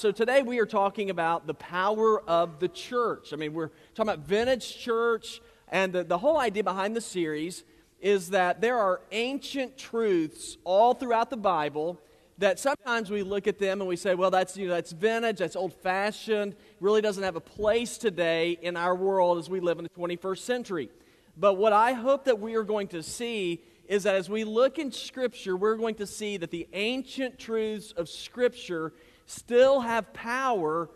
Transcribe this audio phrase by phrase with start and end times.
[0.00, 3.34] So today we are talking about the power of the church.
[3.34, 7.64] I mean, we're talking about vintage church, and the, the whole idea behind the series
[8.00, 12.00] is that there are ancient truths all throughout the Bible
[12.38, 15.36] that sometimes we look at them and we say, well, that's, you know, that's vintage,
[15.36, 19.78] that's old fashioned, really doesn't have a place today in our world as we live
[19.78, 20.88] in the 21st century.
[21.36, 24.78] But what I hope that we are going to see is that as we look
[24.78, 28.94] in Scripture, we're going to see that the ancient truths of Scripture
[29.30, 30.90] still have power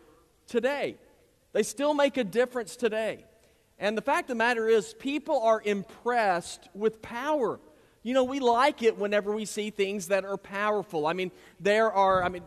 [0.47, 0.97] today.
[1.53, 3.25] They still make a difference today.
[3.79, 7.61] And the fact of the matter is, people are impressed with power.
[8.03, 11.07] You know, we like it whenever we see things that are powerful.
[11.07, 12.43] I mean, there are, I mean,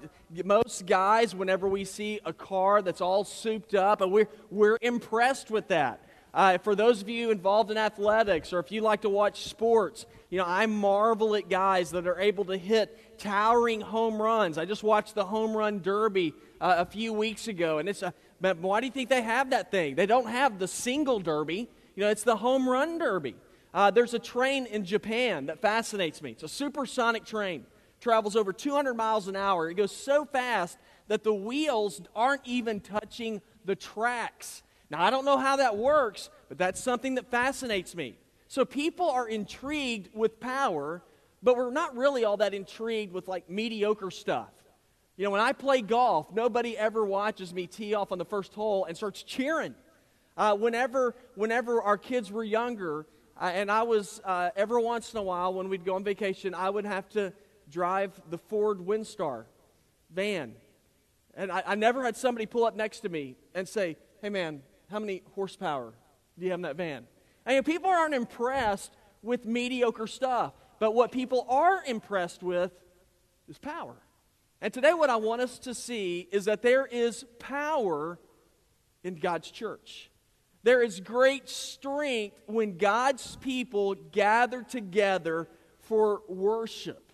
[0.46, 5.50] most guys, whenever we see a car that's all souped up, and we're, we're impressed
[5.50, 6.02] with that.
[6.34, 10.06] Uh, for those of you involved in athletics, or if you like to watch sports,
[10.30, 14.58] you know, I marvel at guys that are able to hit towering home runs.
[14.58, 18.14] I just watched the home run derby uh, a few weeks ago, and it's a,
[18.40, 19.96] but why do you think they have that thing?
[19.96, 23.36] They don't have the single derby, you know, it's the home run derby.
[23.74, 26.32] Uh, there's a train in Japan that fascinates me.
[26.32, 27.66] It's a supersonic train.
[28.00, 29.70] Travels over 200 miles an hour.
[29.70, 34.64] It goes so fast that the wheels aren't even touching the tracks.
[34.90, 38.18] Now, I don't know how that works, but that's something that fascinates me.
[38.48, 41.04] So, people are intrigued with power,
[41.44, 44.52] but we're not really all that intrigued with like mediocre stuff.
[45.18, 48.54] You know, when I play golf, nobody ever watches me tee off on the first
[48.54, 49.74] hole and starts cheering.
[50.38, 53.08] Uh, whenever, whenever our kids were younger,
[53.42, 56.54] uh, and I was, uh, every once in a while, when we'd go on vacation,
[56.54, 57.34] I would have to
[57.70, 59.46] drive the Ford Windstar
[60.14, 60.54] van.
[61.34, 64.62] And I, I never had somebody pull up next to me and say, hey man,
[64.90, 65.94] how many horsepower
[66.38, 67.06] do you have in that van?
[67.46, 72.72] I mean, people aren't impressed with mediocre stuff, but what people are impressed with
[73.48, 73.96] is power.
[74.62, 78.20] And today, what I want us to see is that there is power
[79.04, 80.10] in God's church.
[80.64, 85.48] There is great strength when God's people gather together
[85.80, 87.07] for worship.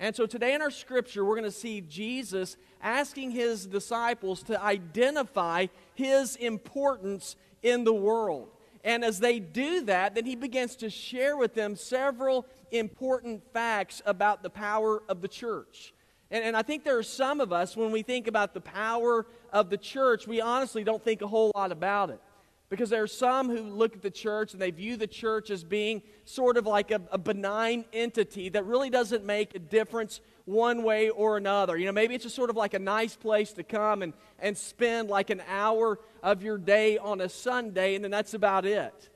[0.00, 4.60] And so today in our scripture, we're going to see Jesus asking his disciples to
[4.60, 8.48] identify his importance in the world.
[8.82, 14.00] And as they do that, then he begins to share with them several important facts
[14.06, 15.92] about the power of the church.
[16.30, 19.26] And, and, I think there are some of us, when we think about the power
[19.52, 22.20] of the church, we honestly don't think a whole lot about it.
[22.70, 25.64] Because there are some who look at the church and they view the church as
[25.64, 30.84] being sort of like a, a, benign entity that really doesn't make a difference one
[30.84, 31.76] way or another.
[31.76, 34.56] You know, maybe it's just sort of like a nice place to come and, and
[34.56, 39.10] spend like an hour of your day on a Sunday, and then that's about it.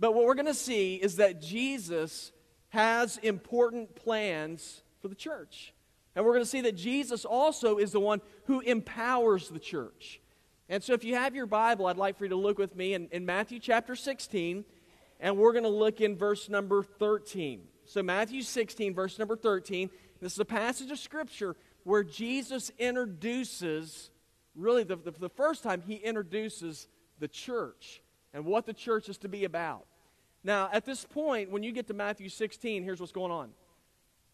[0.00, 2.32] But what we're going to see is that Jesus
[2.70, 5.72] has important plans for the church.
[6.16, 10.20] And we're going to see that Jesus also is the one who empowers the church.
[10.70, 12.94] And so, if you have your Bible, I'd like for you to look with me
[12.94, 14.64] in, in Matthew chapter 16,
[15.18, 17.62] and we're going to look in verse number 13.
[17.86, 24.10] So, Matthew 16, verse number 13, this is a passage of Scripture where Jesus introduces,
[24.54, 26.86] really, the, the, the first time he introduces
[27.18, 28.00] the church
[28.32, 29.86] and what the church is to be about.
[30.44, 33.50] Now, at this point, when you get to Matthew 16, here's what's going on.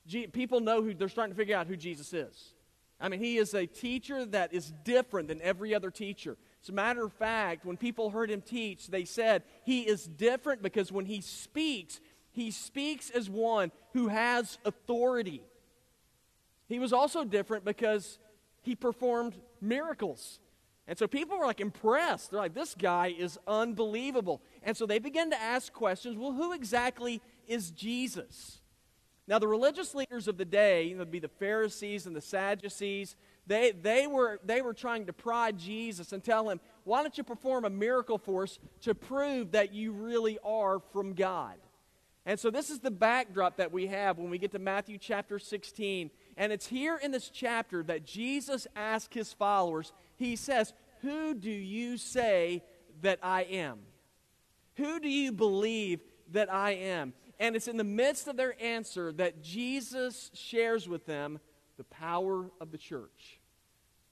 [0.07, 2.53] G- people know who, they're starting to figure out who Jesus is.
[3.01, 6.37] I mean, he is a teacher that is different than every other teacher.
[6.63, 10.63] As a matter of fact, when people heard him teach, they said he is different
[10.63, 12.01] because when he speaks,
[12.33, 15.43] he speaks as one who has authority.
[16.69, 18.19] He was also different because
[18.63, 20.41] he performed miracles.
[20.89, 22.31] And so people were like impressed.
[22.31, 24.41] They're like, this guy is unbelievable.
[24.63, 28.59] And so they began to ask questions well, who exactly is Jesus?
[29.29, 33.17] Now, the religious leaders of the day, you know, be the Pharisees and the Sadducees,
[33.47, 37.25] they, they, were, they were trying to pry Jesus and tell him, why don't you
[37.25, 41.57] perform a miracle for us to prove that you really are from God?
[42.25, 45.39] And so, this is the backdrop that we have when we get to Matthew chapter
[45.39, 46.11] 16.
[46.37, 50.73] And it's here in this chapter that Jesus asks his followers, He says,
[51.03, 52.65] Who do you say
[53.03, 53.79] that I am?
[54.75, 56.01] Who do you believe
[56.33, 57.13] that I am?
[57.39, 61.39] And it's in the midst of their answer that Jesus shares with them
[61.77, 63.41] the power of the church.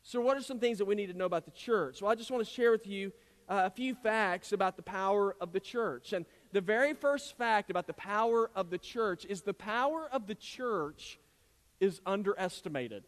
[0.02, 2.02] So, what are some things that we need to know about the church?
[2.02, 3.10] Well, I just want to share with you
[3.48, 6.12] uh, a few facts about the power of the church.
[6.12, 10.26] And the very first fact about the power of the church is the power of
[10.26, 11.18] the church
[11.80, 13.04] is underestimated.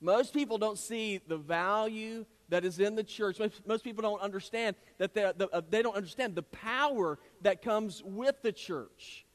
[0.00, 3.38] Most people don't see the value that is in the church.
[3.38, 8.02] Most, most people don't understand that the, uh, they don't understand the power that comes
[8.02, 9.26] with the church.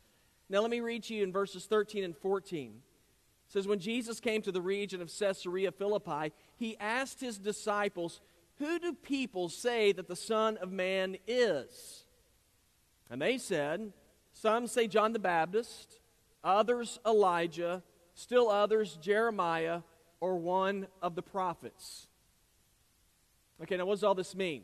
[0.49, 2.71] Now, let me read to you in verses 13 and 14.
[2.71, 8.21] It says, When Jesus came to the region of Caesarea Philippi, he asked his disciples,
[8.59, 12.03] Who do people say that the Son of Man is?
[13.09, 13.93] And they said,
[14.33, 15.99] Some say John the Baptist,
[16.43, 17.83] others Elijah,
[18.15, 19.81] still others Jeremiah,
[20.19, 22.07] or one of the prophets.
[23.61, 24.63] Okay, now what does all this mean?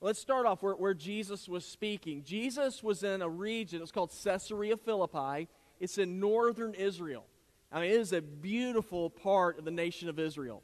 [0.00, 2.22] Let's start off where, where Jesus was speaking.
[2.24, 5.48] Jesus was in a region, it's called Caesarea Philippi.
[5.80, 7.26] It's in northern Israel.
[7.72, 10.62] I mean, it is a beautiful part of the nation of Israel.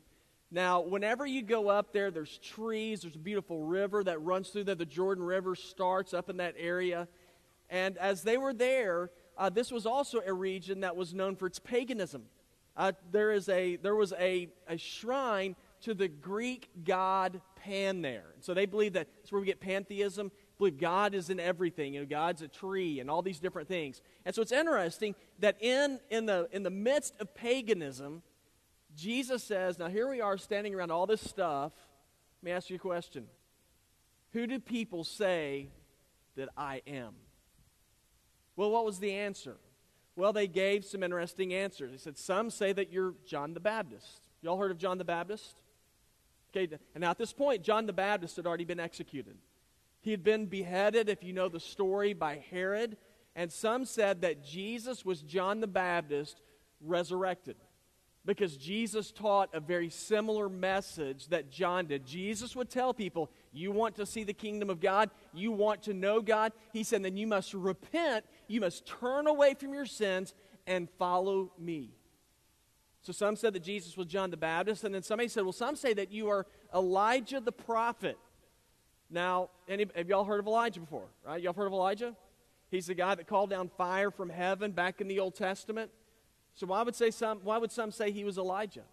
[0.50, 4.64] Now, whenever you go up there, there's trees, there's a beautiful river that runs through
[4.64, 4.74] there.
[4.74, 7.08] The Jordan River starts up in that area.
[7.68, 11.46] And as they were there, uh, this was also a region that was known for
[11.46, 12.24] its paganism.
[12.76, 18.34] Uh, there, is a, there was a, a shrine to the Greek god Pan there.
[18.40, 20.32] So they believe that that's where we get pantheism.
[20.58, 21.94] Believe God is in everything.
[21.94, 24.00] You know, God's a tree and all these different things.
[24.24, 28.22] And so it's interesting that in, in, the, in the midst of paganism,
[28.96, 31.72] Jesus says, Now here we are standing around all this stuff.
[32.42, 33.26] Let me ask you a question.
[34.32, 35.68] Who do people say
[36.36, 37.14] that I am?
[38.56, 39.56] Well, what was the answer?
[40.16, 41.90] Well, they gave some interesting answers.
[41.90, 44.20] They said, Some say that you're John the Baptist.
[44.42, 45.59] Y'all heard of John the Baptist?
[46.50, 49.36] Okay, and now at this point, John the Baptist had already been executed.
[50.00, 52.96] He had been beheaded, if you know the story, by Herod.
[53.36, 56.40] And some said that Jesus was John the Baptist
[56.80, 57.56] resurrected
[58.26, 62.04] because Jesus taught a very similar message that John did.
[62.04, 65.10] Jesus would tell people, You want to see the kingdom of God?
[65.32, 66.52] You want to know God?
[66.72, 70.34] He said, Then you must repent, you must turn away from your sins
[70.66, 71.94] and follow me.
[73.02, 75.76] So some said that Jesus was John the Baptist, and then somebody said, Well, some
[75.76, 78.18] say that you are Elijah the prophet.
[79.08, 81.08] Now, any, have y'all heard of Elijah before?
[81.26, 81.42] Right?
[81.42, 82.14] Y'all heard of Elijah?
[82.70, 85.90] He's the guy that called down fire from heaven back in the Old Testament.
[86.54, 88.84] So why would, say some, why would some say he was Elijah?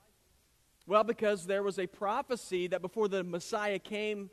[0.88, 4.30] Well, because there was a prophecy that before the Messiah came,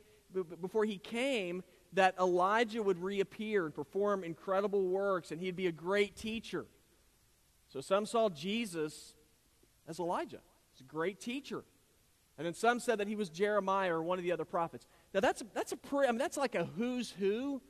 [0.61, 1.63] before he came,
[1.93, 6.65] that Elijah would reappear and perform incredible works, and he'd be a great teacher.
[7.67, 9.14] So some saw Jesus
[9.87, 10.39] as Elijah.
[10.73, 11.63] He's a great teacher.
[12.37, 14.85] And then some said that he was Jeremiah or one of the other prophets.
[15.13, 17.61] Now that's that's a pre, I mean that's like a who's who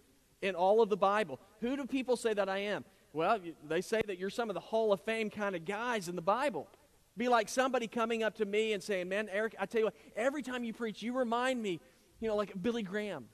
[0.42, 1.40] in all of the Bible.
[1.62, 2.84] Who do people say that I am?
[3.14, 6.16] Well, they say that you're some of the Hall of Fame kind of guys in
[6.16, 6.68] the Bible.
[7.16, 9.96] Be like somebody coming up to me and saying, "Man, Eric, I tell you what,
[10.16, 11.80] every time you preach, you remind me,
[12.20, 13.28] you know, like Billy Graham."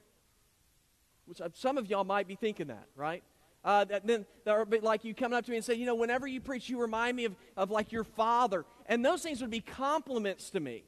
[1.25, 3.24] Which uh, some of y'all might be thinking that, right?
[3.63, 6.25] Uh, that, then are like you coming up to me and say, you know, whenever
[6.25, 8.66] you preach, you remind me of, of like your father.
[8.88, 10.84] And those things would be compliments to me.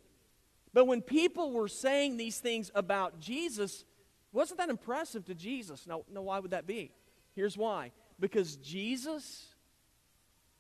[0.74, 3.86] But when people were saying these things about Jesus,
[4.31, 5.86] wasn't that impressive to Jesus?
[5.86, 6.92] No, no, why would that be?
[7.36, 7.92] Here's why.
[8.20, 9.46] Because Jesus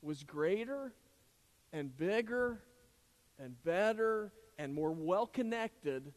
[0.03, 0.93] was greater
[1.71, 2.61] and bigger
[3.39, 6.13] and better and more well connected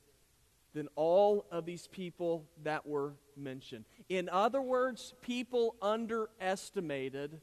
[0.76, 3.87] than all of these people that were mentioned.
[4.11, 7.40] In other words, people underestimated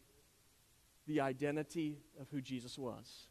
[1.08, 3.28] the identity of who Jesus was.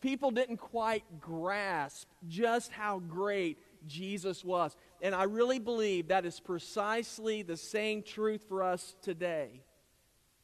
[0.00, 4.76] People didn't quite grasp just how great Jesus was.
[5.00, 9.62] And I really believe that is precisely the same truth for us today.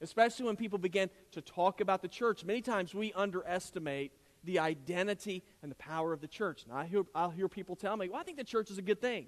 [0.00, 2.44] Especially when people begin to talk about the church.
[2.44, 4.12] Many times we underestimate
[4.44, 6.64] the identity and the power of the church.
[6.64, 8.82] And I hear, I'll hear people tell me, well, I think the church is a
[8.82, 9.26] good thing.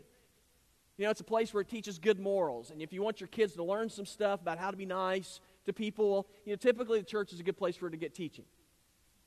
[0.97, 2.71] You know, it's a place where it teaches good morals.
[2.71, 5.41] And if you want your kids to learn some stuff about how to be nice
[5.67, 8.15] to people, you know, typically the church is a good place for it to get
[8.15, 8.45] teaching.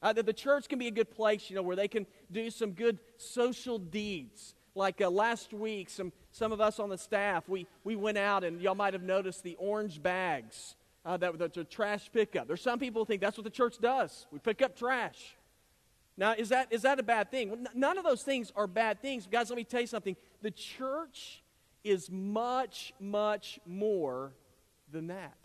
[0.02, 2.72] Uh, the church can be a good place, you know, where they can do some
[2.72, 4.56] good social deeds.
[4.74, 8.44] Like uh, last week, some, some of us on the staff, we, we went out
[8.44, 12.48] and y'all might have noticed the orange bags uh, that were the trash pickup.
[12.48, 14.26] There's some people think that's what the church does.
[14.32, 15.36] We pick up trash.
[16.20, 17.66] Now, is that, is that a bad thing?
[17.74, 19.26] None of those things are bad things.
[19.26, 20.18] Guys, let me tell you something.
[20.42, 21.42] The church
[21.82, 24.34] is much, much more
[24.92, 25.38] than that.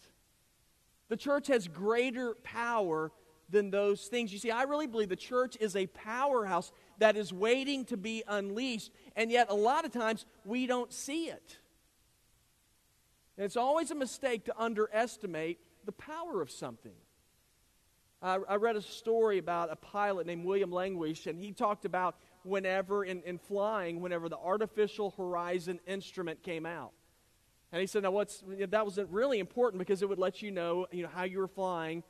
[1.08, 3.12] The church has greater power
[3.48, 4.32] than those things.
[4.32, 8.24] You see, I really believe the church is a powerhouse that is waiting to be
[8.26, 11.56] unleashed, and yet a lot of times we don't see it.
[13.36, 16.96] And it's always a mistake to underestimate the power of something.
[18.24, 22.16] I, I read a story about a pilot named William Languish, and he talked about
[22.42, 26.92] whenever, in, in flying, whenever the artificial horizon instrument came out.
[27.70, 30.86] And he said, now what's, that was really important because it would let you know,
[30.90, 32.02] you know how you were flying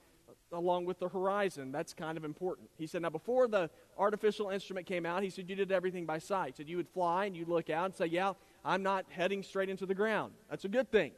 [0.52, 1.72] along with the horizon.
[1.72, 2.68] That's kind of important.
[2.78, 3.68] He said, now before the
[3.98, 6.48] artificial instrument came out, he said you did everything by sight.
[6.48, 9.42] He said you would fly and you'd look out and say, yeah, I'm not heading
[9.42, 10.34] straight into the ground.
[10.48, 11.12] That's a good thing.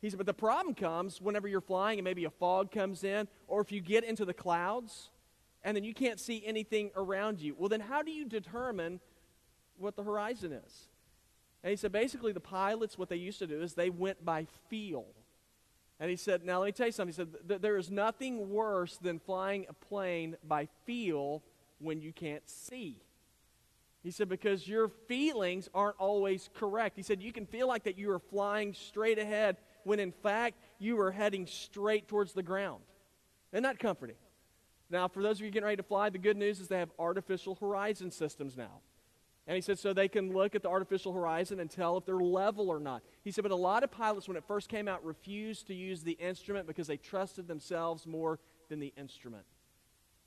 [0.00, 3.28] He said, but the problem comes whenever you're flying and maybe a fog comes in,
[3.46, 5.10] or if you get into the clouds,
[5.62, 7.54] and then you can't see anything around you.
[7.58, 9.00] Well, then how do you determine
[9.76, 10.88] what the horizon is?
[11.62, 14.46] And he said basically the pilots, what they used to do is they went by
[14.70, 15.04] feel.
[15.98, 17.12] And he said, now let me tell you something.
[17.12, 17.16] He
[17.46, 21.42] said, there is nothing worse than flying a plane by feel
[21.78, 23.02] when you can't see.
[24.02, 26.96] He said, because your feelings aren't always correct.
[26.96, 30.58] He said, you can feel like that you are flying straight ahead when in fact
[30.78, 32.82] you are heading straight towards the ground.
[33.52, 34.16] Isn't that comforting?
[34.90, 36.90] Now, for those of you getting ready to fly, the good news is they have
[36.98, 38.80] artificial horizon systems now.
[39.46, 42.16] And he said, so they can look at the artificial horizon and tell if they're
[42.16, 43.02] level or not.
[43.22, 46.02] He said, but a lot of pilots, when it first came out, refused to use
[46.02, 49.44] the instrument because they trusted themselves more than the instrument.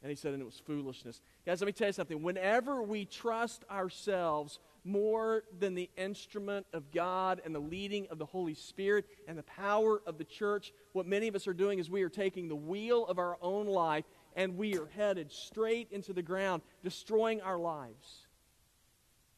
[0.03, 1.21] And he said, and it was foolishness.
[1.45, 2.21] Guys, let me tell you something.
[2.21, 8.25] Whenever we trust ourselves more than the instrument of God and the leading of the
[8.25, 11.89] Holy Spirit and the power of the church, what many of us are doing is
[11.89, 14.03] we are taking the wheel of our own life
[14.35, 18.27] and we are headed straight into the ground, destroying our lives.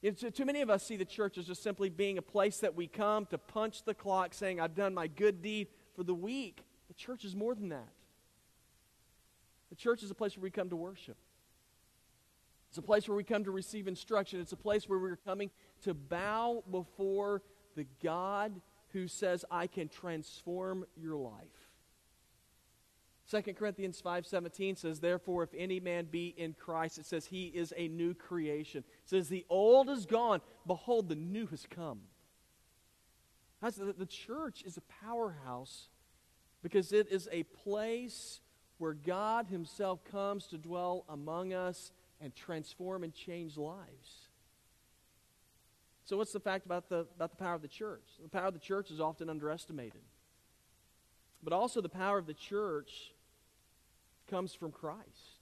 [0.01, 2.73] It's, too many of us see the church as just simply being a place that
[2.73, 6.63] we come to punch the clock saying, I've done my good deed for the week.
[6.87, 7.89] The church is more than that.
[9.75, 11.17] The church is a place where we come to worship.
[12.69, 14.39] It's a place where we come to receive instruction.
[14.39, 15.51] It's a place where we're coming
[15.83, 17.41] to bow before
[17.75, 18.61] the God
[18.93, 21.41] who says, I can transform your life.
[23.29, 27.73] 2 Corinthians 5:17 says therefore if any man be in Christ it says he is
[27.75, 28.85] a new creation.
[29.03, 32.01] It says the old is gone behold the new has come.
[33.61, 35.89] The church is a powerhouse
[36.61, 38.39] because it is a place
[38.77, 41.91] where God Himself comes to dwell among us
[42.21, 44.27] and transform and change lives.
[46.05, 48.03] So, what's the fact about the, about the power of the church?
[48.21, 50.01] The power of the church is often underestimated.
[51.43, 53.11] But also, the power of the church
[54.29, 55.39] comes from Christ.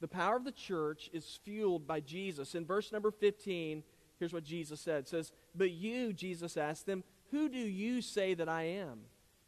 [0.00, 2.54] The power of the church is fueled by Jesus.
[2.54, 3.82] In verse number 15,
[4.18, 5.00] here's what Jesus said.
[5.00, 9.00] It says, But you, Jesus asked them, Who do you say that I am?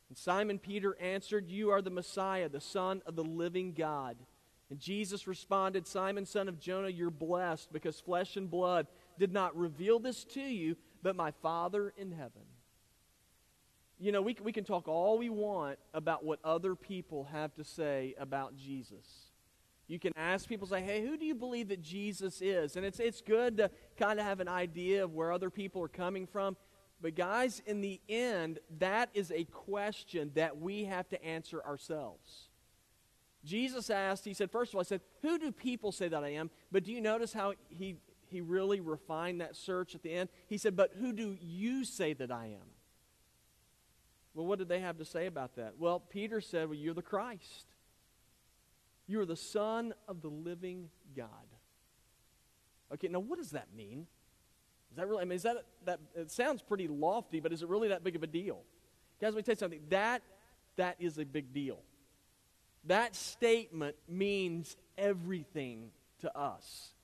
[0.08, 4.16] And Simon Peter answered, You are the Messiah, the Son of the living God.
[4.70, 9.56] And Jesus responded, Simon, son of Jonah, you're blessed because flesh and blood did not
[9.56, 12.42] reveal this to you, but my Father in heaven.
[13.98, 17.64] You know, we, we can talk all we want about what other people have to
[17.64, 19.30] say about Jesus.
[19.88, 22.76] You can ask people, say, hey, who do you believe that Jesus is?
[22.76, 25.88] And it's, it's good to kind of have an idea of where other people are
[25.88, 26.56] coming from.
[27.00, 32.48] But, guys, in the end, that is a question that we have to answer ourselves.
[33.44, 36.30] Jesus asked, he said, first of all, I said, Who do people say that I
[36.30, 36.50] am?
[36.72, 37.96] But do you notice how he,
[38.28, 40.30] he really refined that search at the end?
[40.48, 42.68] He said, But who do you say that I am?
[44.34, 45.74] Well, what did they have to say about that?
[45.78, 47.66] Well, Peter said, Well, you're the Christ.
[49.06, 51.28] You are the Son of the living God.
[52.92, 54.06] Okay, now what does that mean?
[54.96, 57.68] Is that really, I mean, is that, that, it sounds pretty lofty, but is it
[57.68, 58.62] really that big of a deal?
[59.20, 59.82] Guys, let me tell you something.
[59.90, 60.22] That,
[60.76, 61.80] that is a big deal.
[62.84, 65.90] That statement means everything
[66.22, 66.94] to us.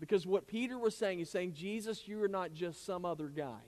[0.00, 3.60] Because what Peter was saying, he's saying, Jesus, you are not just some other guy.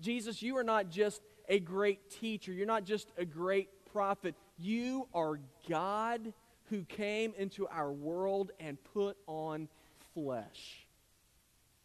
[0.00, 2.52] Jesus, you are not just a great teacher.
[2.52, 4.34] You're not just a great prophet.
[4.58, 6.32] You are God
[6.68, 9.68] who came into our world and put on
[10.14, 10.87] flesh.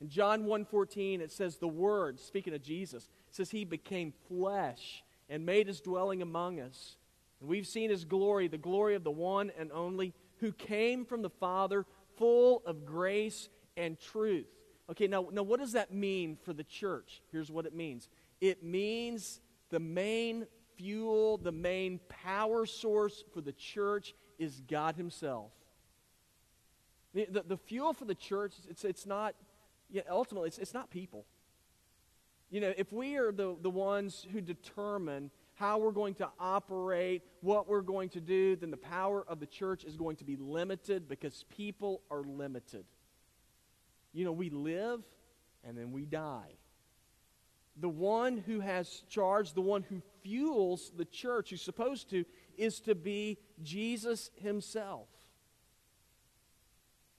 [0.03, 5.45] In John 1:14 it says the word speaking of Jesus says he became flesh and
[5.45, 6.97] made his dwelling among us.
[7.39, 11.21] And we've seen his glory, the glory of the one and only who came from
[11.21, 11.85] the Father
[12.17, 14.45] full of grace and truth.
[14.89, 17.21] Okay, now, now what does that mean for the church?
[17.31, 18.09] Here's what it means.
[18.41, 25.53] It means the main fuel, the main power source for the church is God himself.
[27.13, 29.33] The, the, the fuel for the church, it's, it's not
[29.93, 31.25] yeah, ultimately, it's, it's not people.
[32.49, 37.21] You know, if we are the, the ones who determine how we're going to operate,
[37.41, 40.35] what we're going to do, then the power of the church is going to be
[40.35, 42.85] limited because people are limited.
[44.13, 45.03] You know, we live
[45.63, 46.57] and then we die.
[47.79, 52.25] The one who has charge, the one who fuels the church, who's supposed to,
[52.57, 55.07] is to be Jesus himself.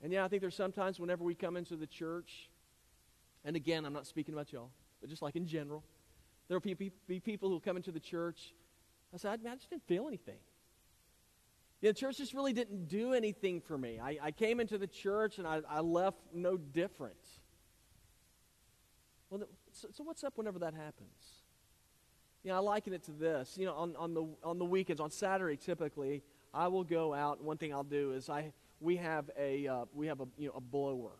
[0.02, 2.50] And yeah, I think there's sometimes whenever we come into the church,
[3.44, 4.70] and again, I'm not speaking about y'all,
[5.00, 5.84] but just like in general.
[6.48, 8.54] There will be, be people who come into the church.
[9.14, 10.38] I said, I, just didn't feel anything.
[11.80, 13.98] Yeah, the church just really didn't do anything for me.
[14.00, 17.16] I, I came into the church and I, I left no different.
[19.30, 21.42] Well, so, so, what's up whenever that happens?
[22.42, 23.56] You know, I liken it to this.
[23.58, 26.22] You know, on, on, the, on the weekends, on Saturday typically,
[26.52, 27.42] I will go out.
[27.42, 30.54] One thing I'll do is I we have a uh, we have a you know
[30.56, 31.12] a blower,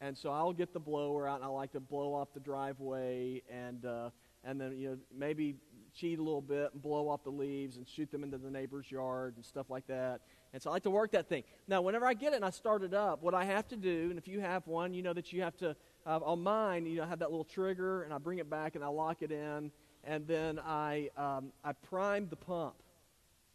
[0.00, 3.42] and so I'll get the blower out and I like to blow off the driveway
[3.50, 4.10] and uh,
[4.44, 5.56] and then you know maybe
[5.94, 8.90] cheat a little bit and blow off the leaves and shoot them into the neighbor's
[8.90, 10.20] yard and stuff like that.
[10.52, 11.44] And so I like to work that thing.
[11.66, 14.08] Now, whenever I get it and I start it up, what I have to do,
[14.10, 15.76] and if you have one, you know that you have to,
[16.06, 18.74] uh, on mine, you know, I have that little trigger and I bring it back
[18.74, 19.70] and I lock it in.
[20.04, 22.74] And then I, um, I prime the pump.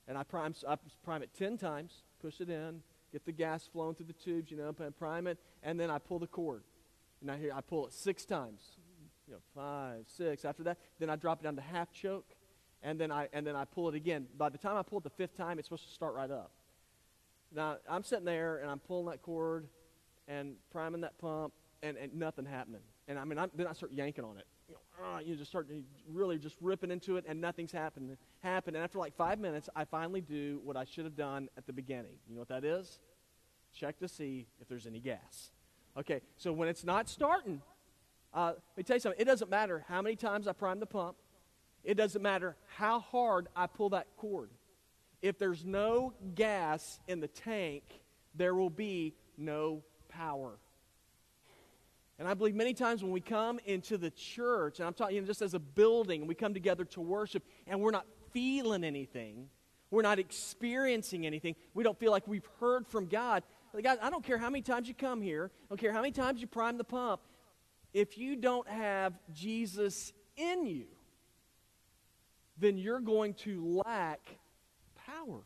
[0.08, 2.82] And I prime, I prime it 10 times, push it in,
[3.14, 6.20] get the gas flowing through the tubes, you know, prime it, and then I pull
[6.20, 6.64] the cord.
[7.22, 8.60] And I, hear, I pull it six times
[9.28, 10.46] you know, five, six.
[10.46, 12.34] After that, then I drop it down to half choke,
[12.82, 14.28] and then I and then I pull it again.
[14.38, 16.52] By the time I pull it the fifth time, it's supposed to start right up.
[17.54, 19.68] Now I'm sitting there and I'm pulling that cord
[20.28, 22.82] and priming that pump, and, and nothing happening.
[23.08, 24.46] And I mean, I'm, then I start yanking on it.
[24.70, 25.68] You know, uh, you just start
[26.08, 28.18] really just ripping into it, and nothing's happening.
[28.44, 28.76] Happen.
[28.76, 31.74] And after like five minutes, I finally do what I should have done at the
[31.74, 32.18] beginning.
[32.28, 33.00] You know what that is?
[33.74, 35.52] Check to see if there's any gas.
[35.98, 37.62] Okay, so when it's not starting,
[38.34, 39.22] uh, let me tell you something.
[39.22, 41.16] It doesn't matter how many times I prime the pump.
[41.86, 44.50] It doesn't matter how hard I pull that cord.
[45.22, 47.84] If there's no gas in the tank,
[48.36, 50.58] there will be no power.
[52.20, 55.22] And I believe many times when we come into the church, and I'm talking you
[55.22, 59.50] know, just as a building, we come together to worship, and we're not feeling anything,
[59.92, 63.44] we're not experiencing anything, we don't feel like we've heard from God.
[63.82, 66.12] God, I don't care how many times you come here, I don't care how many
[66.12, 67.22] times you prime the pump,
[67.94, 70.86] if you don't have Jesus in you,
[72.58, 74.20] then you're going to lack
[75.06, 75.42] power.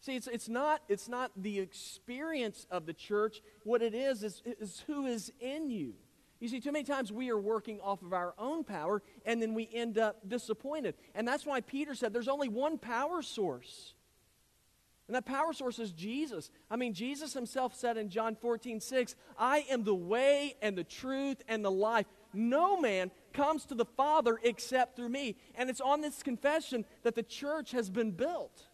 [0.00, 3.42] See, it's, it's, not, it's not the experience of the church.
[3.64, 5.94] What it is, is, is who is in you.
[6.40, 9.52] You see, too many times we are working off of our own power, and then
[9.54, 10.94] we end up disappointed.
[11.14, 13.94] And that's why Peter said there's only one power source.
[15.06, 16.50] And that power source is Jesus.
[16.70, 20.84] I mean, Jesus himself said in John 14, 6, I am the way and the
[20.84, 22.06] truth and the life.
[22.32, 25.36] No man comes to the Father except through me.
[25.56, 28.69] And it's on this confession that the church has been built.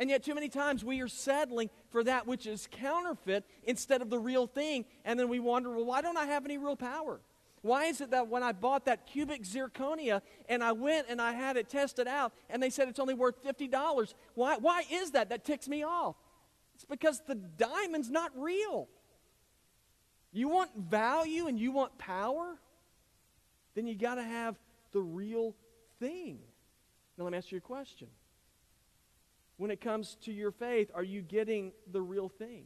[0.00, 4.08] And yet, too many times we are settling for that which is counterfeit instead of
[4.08, 4.86] the real thing.
[5.04, 7.20] And then we wonder, well, why don't I have any real power?
[7.60, 11.32] Why is it that when I bought that cubic zirconia and I went and I
[11.32, 15.28] had it tested out and they said it's only worth $50, why, why is that?
[15.28, 16.16] That ticks me off.
[16.74, 18.88] It's because the diamond's not real.
[20.32, 22.56] You want value and you want power?
[23.74, 24.56] Then you got to have
[24.92, 25.54] the real
[25.98, 26.38] thing.
[27.18, 28.08] Now, let me ask you a question.
[29.60, 32.64] When it comes to your faith, are you getting the real thing?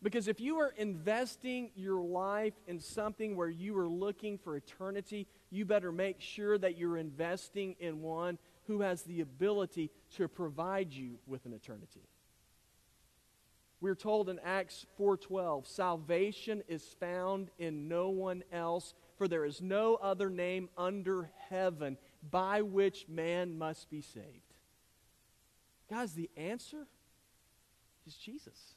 [0.00, 5.26] Because if you are investing your life in something where you are looking for eternity,
[5.50, 10.92] you better make sure that you're investing in one who has the ability to provide
[10.92, 12.06] you with an eternity.
[13.80, 19.60] We're told in Acts 4:12, salvation is found in no one else, for there is
[19.60, 24.43] no other name under heaven by which man must be saved.
[25.90, 26.86] Guys, the answer
[28.06, 28.74] is Jesus.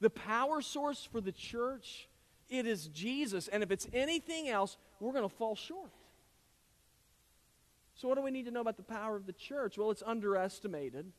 [0.00, 2.08] The power source for the church,
[2.48, 3.48] it is Jesus.
[3.48, 5.90] And if it's anything else, we're going to fall short.
[7.94, 9.76] So, what do we need to know about the power of the church?
[9.76, 11.12] Well, it's underestimated.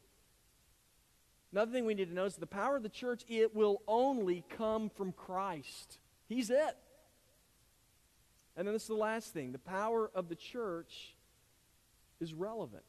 [1.52, 4.44] Another thing we need to know is the power of the church, it will only
[4.56, 5.98] come from Christ.
[6.28, 6.78] He's it.
[8.56, 11.16] And then this is the last thing the power of the church
[12.20, 12.84] is relevant.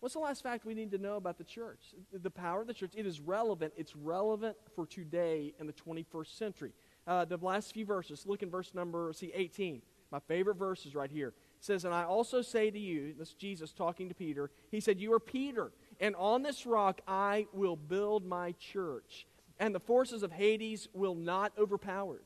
[0.00, 1.94] What's the last fact we need to know about the church?
[2.12, 2.92] The power of the church.
[2.96, 3.74] It is relevant.
[3.76, 6.72] It's relevant for today in the 21st century.
[7.06, 9.82] Uh, the last few verses, look in verse number, see, 18.
[10.10, 11.28] My favorite verse is right here.
[11.28, 14.80] It says, And I also say to you, this is Jesus talking to Peter, he
[14.80, 19.26] said, You are Peter, and on this rock I will build my church,
[19.58, 22.24] and the forces of Hades will not overpower it.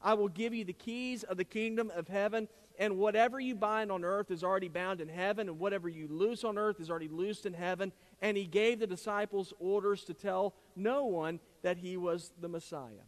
[0.00, 2.48] I will give you the keys of the kingdom of heaven,
[2.78, 6.44] and whatever you bind on earth is already bound in heaven, and whatever you loose
[6.44, 7.92] on earth is already loosed in heaven.
[8.22, 13.04] And he gave the disciples orders to tell no one that he was the Messiah.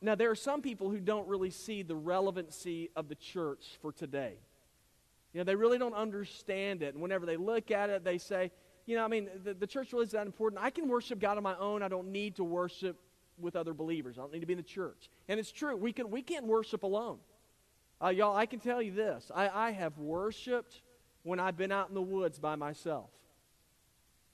[0.00, 3.92] Now, there are some people who don't really see the relevancy of the church for
[3.92, 4.34] today.
[5.32, 6.94] You know, they really don't understand it.
[6.94, 8.50] And whenever they look at it, they say,
[8.86, 10.62] you know, I mean, the, the church really is that important.
[10.62, 11.82] I can worship God on my own.
[11.82, 12.96] I don't need to worship
[13.38, 14.18] with other believers.
[14.18, 15.10] I don't need to be in the church.
[15.28, 15.76] And it's true.
[15.76, 17.18] We, can, we can't worship alone.
[18.02, 20.82] Uh, y'all, I can tell you this I, I have worshiped
[21.22, 23.10] when I've been out in the woods by myself.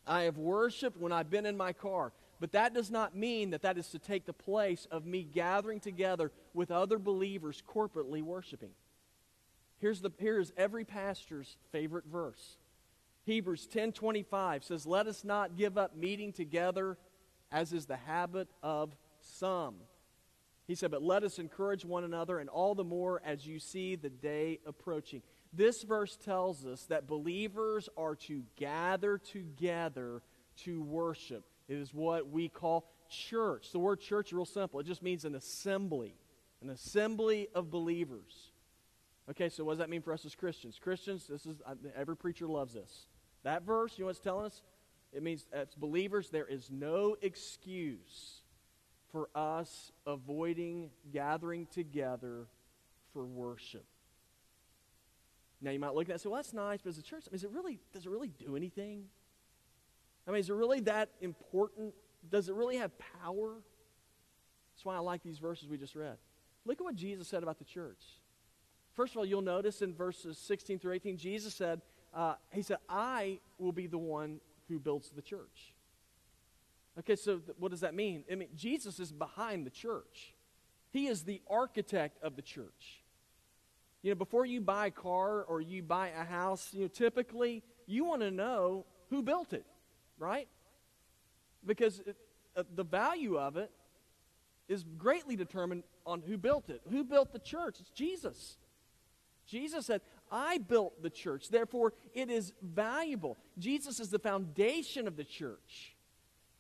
[0.07, 2.13] I have worshiped when I've been in my car.
[2.41, 5.81] But that does not mean that that is to take the place of me gathering
[5.81, 8.73] together with other believers corporately worshiping.
[9.79, 12.59] Here's the, here's every pastor's favorite verse
[13.25, 16.99] Hebrews 10:25 says, "Let us not give up meeting together
[17.51, 19.77] as is the habit of some."
[20.67, 23.97] He said, "But let us encourage one another and all the more as you see
[23.97, 25.23] the day approaching."
[25.53, 30.23] This verse tells us that believers are to gather together
[30.65, 31.45] to worship.
[31.69, 33.71] It is what we call church.
[33.71, 34.81] The word church is real simple.
[34.81, 36.17] It just means an assembly,
[36.61, 38.53] an assembly of believers.
[39.31, 40.79] Okay, so what does that mean for us as Christians?
[40.79, 43.07] Christians, this is uh, every preacher loves this.
[43.43, 44.63] That verse, you know what it's telling us?
[45.13, 48.43] It means as believers, there is no excuse
[49.15, 52.49] for us avoiding gathering together
[53.13, 53.85] for worship.
[55.61, 57.23] Now you might look at that and say, "Well, that's nice," but as a church,
[57.29, 57.79] I mean, is it really?
[57.93, 59.09] Does it really do anything?
[60.27, 61.95] I mean, is it really that important?
[62.29, 62.91] Does it really have
[63.23, 63.63] power?
[64.75, 66.19] That's why I like these verses we just read.
[66.65, 68.03] Look at what Jesus said about the church.
[68.95, 72.79] First of all, you'll notice in verses 16 through 18, Jesus said, uh, He said,
[72.89, 75.75] I will be the one who builds the church.
[76.99, 78.25] Okay, so th- what does that mean?
[78.31, 80.35] I mean, Jesus is behind the church,
[80.91, 83.03] He is the architect of the church.
[84.03, 87.63] You know, before you buy a car or you buy a house, you know, typically
[87.87, 89.65] you want to know who built it
[90.19, 90.49] right?
[91.65, 92.17] Because it,
[92.57, 93.71] uh, the value of it
[94.69, 96.81] is greatly determined on who built it.
[96.91, 97.77] Who built the church?
[97.81, 98.57] It's Jesus.
[99.47, 103.37] Jesus said, I built the church, therefore it is valuable.
[103.59, 105.94] Jesus is the foundation of the church.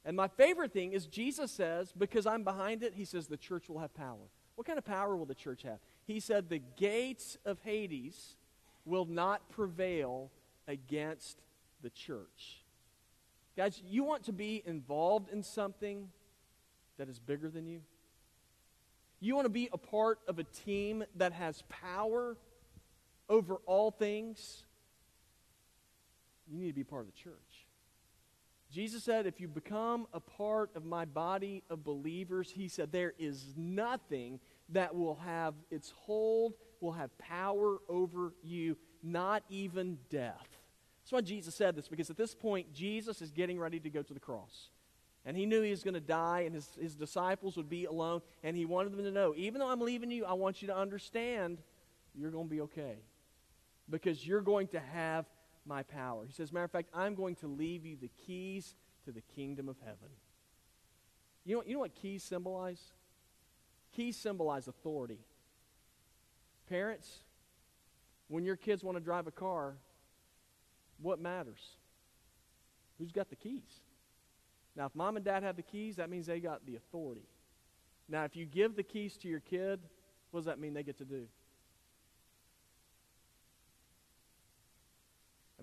[0.04, 3.68] And my favorite thing is Jesus says, because I'm behind it, he says the church
[3.68, 4.28] will have power.
[4.54, 5.78] What kind of power will the church have?
[6.06, 8.36] He said, the gates of Hades
[8.84, 10.30] will not prevail
[10.68, 11.40] against
[11.82, 12.62] the church.
[13.56, 16.08] Guys, you want to be involved in something
[16.98, 17.80] that is bigger than you?
[19.20, 22.36] You want to be a part of a team that has power
[23.28, 24.64] over all things?
[26.50, 27.32] You need to be part of the church.
[28.74, 33.12] Jesus said, if you become a part of my body of believers, he said, there
[33.20, 40.48] is nothing that will have its hold, will have power over you, not even death.
[41.04, 44.02] That's why Jesus said this, because at this point, Jesus is getting ready to go
[44.02, 44.70] to the cross.
[45.24, 48.22] And he knew he was going to die, and his, his disciples would be alone.
[48.42, 50.76] And he wanted them to know, even though I'm leaving you, I want you to
[50.76, 51.58] understand
[52.12, 52.96] you're going to be okay.
[53.88, 55.26] Because you're going to have
[55.66, 56.24] my power.
[56.26, 58.74] He says, matter of fact, I'm going to leave you the keys
[59.04, 60.10] to the kingdom of heaven.
[61.44, 62.80] You know, you know what keys symbolize?
[63.94, 65.18] Keys symbolize authority.
[66.68, 67.18] Parents,
[68.28, 69.74] when your kids want to drive a car,
[71.00, 71.60] what matters?
[72.98, 73.80] Who's got the keys?
[74.76, 77.28] Now, if mom and dad have the keys, that means they got the authority.
[78.08, 79.80] Now, if you give the keys to your kid,
[80.30, 81.26] what does that mean they get to do?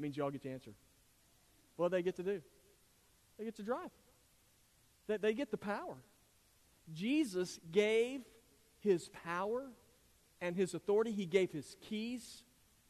[0.01, 0.71] That means you all get to answer.
[1.75, 2.41] What they get to do?
[3.37, 3.91] They get to drive.
[5.05, 5.97] They, they get the power.
[6.91, 8.21] Jesus gave
[8.79, 9.67] his power
[10.41, 12.41] and his authority, he gave his keys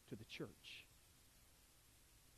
[0.08, 0.86] to the church.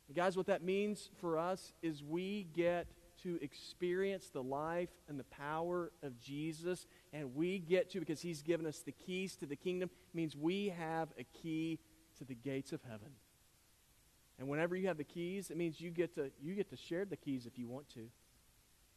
[0.09, 2.85] And guys, what that means for us is we get
[3.23, 8.41] to experience the life and the power of Jesus, and we get to, because He's
[8.41, 11.79] given us the keys to the kingdom, means we have a key
[12.17, 13.07] to the gates of heaven.
[14.37, 17.05] And whenever you have the keys, it means you get to, you get to share
[17.05, 18.09] the keys if you want to,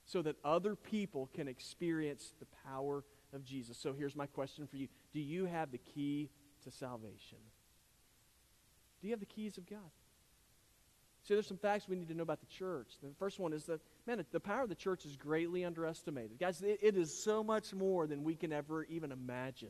[0.05, 3.77] so that other people can experience the power of Jesus.
[3.77, 6.31] So here's my question for you Do you have the key
[6.65, 7.39] to salvation?
[9.01, 9.79] Do you have the keys of God?
[11.23, 12.89] See, there's some facts we need to know about the church.
[13.03, 16.39] The first one is that, man, the power of the church is greatly underestimated.
[16.39, 19.69] Guys, it, it is so much more than we can ever even imagine.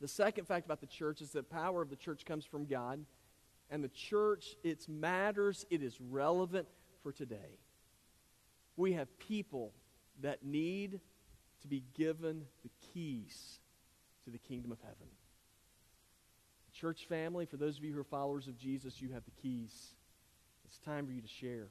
[0.00, 3.04] The second fact about the church is that power of the church comes from God.
[3.70, 6.68] And the church, it matters, it is relevant
[7.02, 7.58] for today.
[8.76, 9.72] We have people
[10.22, 11.00] that need
[11.60, 13.58] to be given the keys
[14.24, 15.08] to the kingdom of heaven.
[16.78, 19.94] Church family, for those of you who are followers of Jesus, you have the keys.
[20.64, 21.66] It's time for you to share.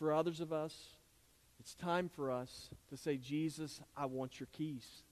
[0.00, 0.96] For others of us,
[1.60, 5.04] it's time for us to say, Jesus, I want your keys.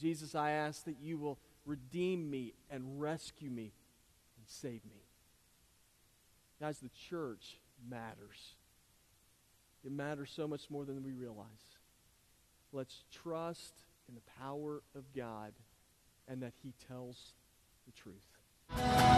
[0.00, 3.72] Jesus, I ask that you will redeem me and rescue me
[4.48, 5.02] save me.
[6.60, 8.54] Guys, the church matters.
[9.84, 11.46] It matters so much more than we realize.
[12.72, 13.74] Let's trust
[14.08, 15.52] in the power of God
[16.28, 17.34] and that he tells
[17.86, 19.15] the truth.